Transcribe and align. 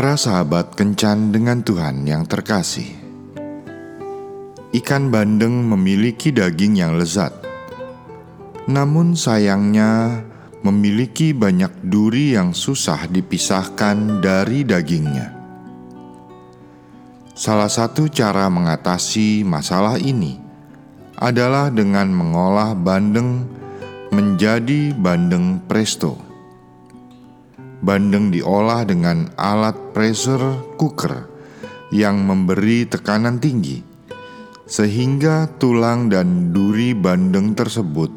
Para 0.00 0.16
sahabat 0.16 0.80
kencan 0.80 1.28
dengan 1.28 1.60
Tuhan 1.60 2.08
yang 2.08 2.24
terkasih, 2.24 2.88
ikan 4.72 5.12
bandeng 5.12 5.52
memiliki 5.68 6.32
daging 6.32 6.80
yang 6.80 6.96
lezat, 6.96 7.36
namun 8.64 9.12
sayangnya 9.12 10.24
memiliki 10.64 11.36
banyak 11.36 11.84
duri 11.84 12.32
yang 12.32 12.56
susah 12.56 13.12
dipisahkan 13.12 14.24
dari 14.24 14.64
dagingnya. 14.64 15.36
Salah 17.36 17.68
satu 17.68 18.08
cara 18.08 18.48
mengatasi 18.48 19.44
masalah 19.44 20.00
ini 20.00 20.40
adalah 21.20 21.68
dengan 21.68 22.08
mengolah 22.08 22.72
bandeng 22.72 23.44
menjadi 24.16 24.96
bandeng 24.96 25.60
presto 25.68 26.29
bandeng 27.80 28.28
diolah 28.28 28.84
dengan 28.84 29.32
alat 29.40 29.96
pressure 29.96 30.76
cooker 30.76 31.26
yang 31.90 32.22
memberi 32.22 32.86
tekanan 32.86 33.40
tinggi, 33.40 33.82
sehingga 34.68 35.48
tulang 35.58 36.12
dan 36.12 36.54
duri 36.54 36.92
bandeng 36.92 37.56
tersebut 37.56 38.12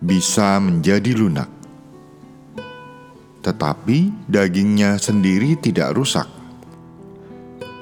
bisa 0.00 0.62
menjadi 0.62 1.12
lunak. 1.12 1.50
Tetapi 3.42 4.26
dagingnya 4.26 4.98
sendiri 4.98 5.54
tidak 5.58 5.94
rusak. 5.94 6.26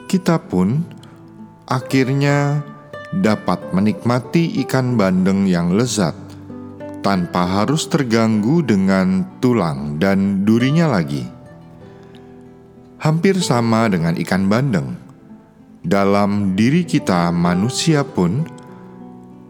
Kita 0.08 0.36
pun 0.36 0.84
akhirnya 1.64 2.60
dapat 3.14 3.72
menikmati 3.72 4.60
ikan 4.66 4.98
bandeng 4.98 5.46
yang 5.48 5.72
lezat 5.72 6.23
tanpa 7.04 7.44
harus 7.44 7.84
terganggu 7.84 8.64
dengan 8.64 9.36
tulang 9.44 10.00
dan 10.00 10.48
durinya 10.48 10.88
lagi. 10.88 11.28
Hampir 12.96 13.36
sama 13.44 13.92
dengan 13.92 14.16
ikan 14.16 14.48
bandeng, 14.48 14.96
dalam 15.84 16.56
diri 16.56 16.88
kita 16.88 17.28
manusia 17.28 18.00
pun 18.00 18.48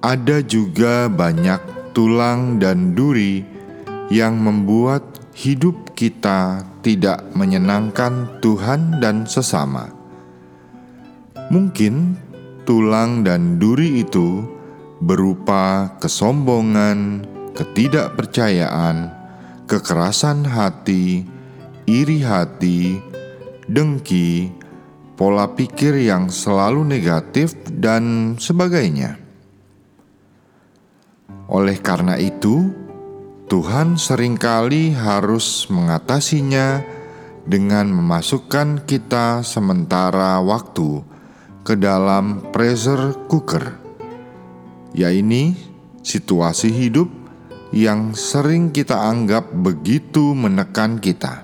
ada 0.03 0.43
juga 0.43 1.07
banyak 1.07 1.95
tulang 1.95 2.59
dan 2.59 2.99
duri 2.99 3.47
yang 4.11 4.43
membuat 4.43 5.07
hidup 5.39 5.95
kita 5.95 6.67
tidak 6.83 7.23
menyenangkan 7.39 8.27
Tuhan 8.43 8.99
dan 8.99 9.31
sesama. 9.31 9.95
Mungkin 11.55 12.19
tulang 12.67 13.23
dan 13.23 13.63
duri 13.63 14.03
itu 14.03 14.43
berupa 14.99 15.95
kesombongan, 16.03 17.23
ketidakpercayaan, 17.55 19.15
kekerasan 19.71 20.45
hati, 20.45 21.23
iri 21.87 22.21
hati, 22.21 22.99
dengki, 23.71 24.51
pola 25.15 25.55
pikir 25.55 25.95
yang 26.03 26.29
selalu 26.29 26.83
negatif, 26.85 27.55
dan 27.71 28.35
sebagainya. 28.37 29.17
Oleh 31.47 31.79
karena 31.79 32.19
itu, 32.19 32.73
Tuhan 33.47 34.01
sering 34.01 34.35
kali 34.35 34.91
harus 34.97 35.69
mengatasinya 35.71 36.83
dengan 37.45 37.93
memasukkan 37.93 38.89
kita 38.89 39.45
sementara 39.45 40.41
waktu 40.41 41.05
ke 41.61 41.77
dalam 41.77 42.41
pressure 42.51 43.29
cooker, 43.29 43.77
yaitu 44.97 45.53
situasi 46.01 46.73
hidup 46.73 47.24
yang 47.75 48.15
sering 48.15 48.71
kita 48.71 48.95
anggap 48.95 49.51
begitu 49.51 50.31
menekan 50.31 51.03
kita. 51.03 51.43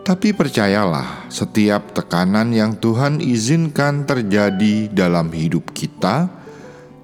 Tapi 0.00 0.32
percayalah, 0.32 1.28
setiap 1.28 1.92
tekanan 1.92 2.48
yang 2.56 2.80
Tuhan 2.80 3.20
izinkan 3.20 4.08
terjadi 4.08 4.88
dalam 4.88 5.28
hidup 5.28 5.68
kita, 5.76 6.32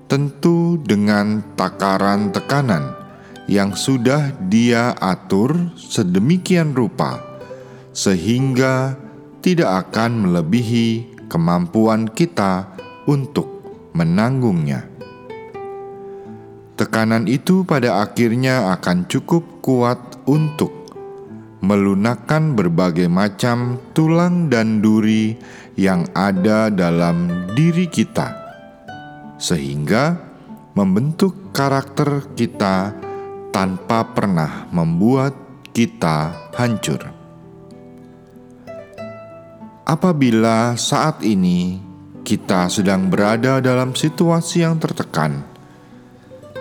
tentu 0.09 0.81
dengan 0.81 1.45
takaran 1.53 2.33
tekanan 2.33 2.97
yang 3.45 3.77
sudah 3.77 4.33
Dia 4.49 4.97
atur 4.97 5.75
sedemikian 5.77 6.73
rupa, 6.73 7.21
sehingga 7.93 8.97
tidak 9.45 9.91
akan 9.91 10.31
melebihi 10.31 11.13
kemampuan 11.29 12.09
kita 12.09 12.73
untuk 13.05 13.51
menanggungnya. 13.93 14.92
Tekanan 16.73 17.29
itu 17.29 17.69
pada 17.69 18.01
akhirnya 18.01 18.73
akan 18.73 19.05
cukup 19.05 19.61
kuat 19.61 20.01
untuk 20.25 20.83
melunakkan 21.63 22.59
berbagai 22.59 23.07
macam 23.07 23.79
tulang 23.95 24.51
dan 24.51 24.83
duri 24.83 25.39
yang 25.79 26.09
ada 26.17 26.73
dalam 26.73 27.47
diri 27.55 27.87
kita, 27.87 28.35
sehingga 29.39 30.19
membentuk 30.75 31.55
karakter 31.55 32.35
kita 32.35 32.97
tanpa 33.53 34.11
pernah 34.11 34.67
membuat 34.73 35.37
kita 35.71 36.51
hancur. 36.57 37.13
Apabila 39.87 40.75
saat 40.75 41.21
ini 41.21 41.79
kita 42.25 42.67
sedang 42.73 43.07
berada 43.13 43.61
dalam 43.61 43.93
situasi 43.93 44.65
yang 44.65 44.81
tertekan, 44.81 45.52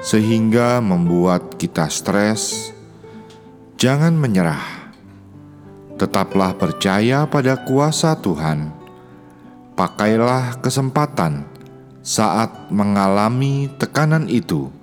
sehingga 0.02 0.82
membuat 0.82 1.62
kita 1.62 1.86
stres, 1.88 2.74
jangan 3.78 4.18
menyerah. 4.18 4.90
Tetaplah 6.02 6.58
percaya 6.58 7.30
pada 7.30 7.62
kuasa 7.62 8.18
Tuhan. 8.18 8.74
Pakailah 9.78 10.58
kesempatan 10.60 11.46
saat 12.02 12.74
mengalami 12.74 13.70
tekanan 13.78 14.26
itu 14.26 14.74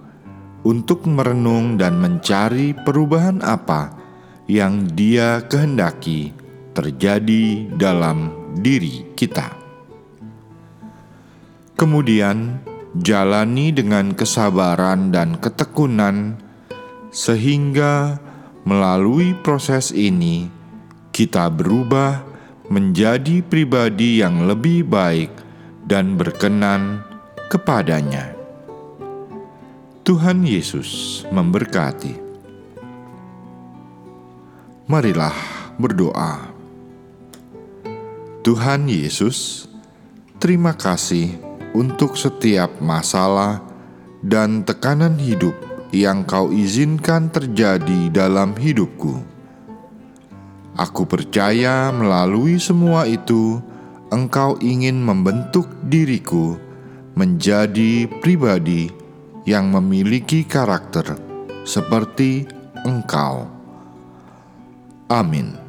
untuk 0.63 1.03
merenung 1.11 1.75
dan 1.75 1.99
mencari 1.99 2.71
perubahan 2.87 3.43
apa 3.43 3.99
yang 4.47 4.87
Dia 4.95 5.43
kehendaki 5.45 6.31
terjadi 6.79 7.67
dalam 7.75 8.31
diri 8.63 9.11
kita. 9.19 9.51
Kemudian, 11.75 12.63
jalani 13.03 13.71
dengan 13.71 14.15
kesabaran 14.15 15.15
dan 15.15 15.39
ketekunan, 15.39 16.39
sehingga 17.15 18.19
melalui 18.67 19.33
proses 19.39 19.95
ini 19.95 20.51
kita 21.15 21.49
berubah 21.49 22.23
menjadi 22.69 23.41
pribadi 23.41 24.21
yang 24.21 24.45
lebih 24.45 24.85
baik 24.85 25.33
dan 25.89 26.21
berkenan 26.21 27.01
kepadanya. 27.49 28.37
Tuhan 30.05 30.45
Yesus 30.45 31.25
memberkati. 31.33 32.29
Marilah 34.89 35.37
berdoa. 35.77 36.49
Tuhan 38.41 38.89
Yesus, 38.89 39.69
terima 40.41 40.73
kasih 40.73 41.48
untuk 41.79 42.19
setiap 42.19 42.83
masalah 42.83 43.63
dan 44.27 44.67
tekanan 44.67 45.15
hidup 45.15 45.55
yang 45.95 46.27
Kau 46.27 46.51
izinkan 46.51 47.31
terjadi 47.31 48.11
dalam 48.11 48.59
hidupku. 48.59 49.23
Aku 50.75 51.07
percaya 51.07 51.95
melalui 51.95 52.59
semua 52.59 53.07
itu, 53.07 53.63
Engkau 54.11 54.59
ingin 54.59 54.99
membentuk 55.05 55.69
diriku 55.87 56.59
menjadi 57.19 58.07
pribadi 58.23 58.89
yang 59.43 59.75
memiliki 59.75 60.47
karakter 60.47 61.19
seperti 61.67 62.47
Engkau. 62.87 63.51
Amin. 65.11 65.68